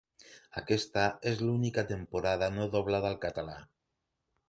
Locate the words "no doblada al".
2.59-3.23